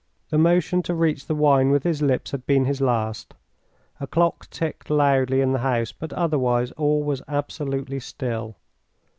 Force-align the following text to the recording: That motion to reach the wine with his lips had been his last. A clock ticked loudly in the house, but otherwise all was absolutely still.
That 0.31 0.39
motion 0.39 0.81
to 0.81 0.95
reach 0.95 1.27
the 1.27 1.35
wine 1.35 1.69
with 1.69 1.83
his 1.83 2.01
lips 2.01 2.31
had 2.31 2.47
been 2.47 2.65
his 2.65 2.81
last. 2.81 3.35
A 3.99 4.07
clock 4.07 4.49
ticked 4.49 4.89
loudly 4.89 5.41
in 5.41 5.51
the 5.51 5.59
house, 5.59 5.91
but 5.91 6.11
otherwise 6.13 6.71
all 6.71 7.03
was 7.03 7.21
absolutely 7.27 7.99
still. 7.99 8.55